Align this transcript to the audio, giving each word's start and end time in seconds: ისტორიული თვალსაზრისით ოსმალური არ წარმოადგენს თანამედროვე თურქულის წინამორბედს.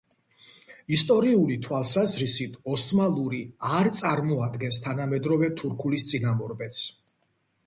ისტორიული 0.95 1.57
თვალსაზრისით 1.67 2.55
ოსმალური 2.77 3.43
არ 3.81 3.91
წარმოადგენს 4.01 4.81
თანამედროვე 4.87 5.53
თურქულის 5.61 6.09
წინამორბედს. 6.15 6.85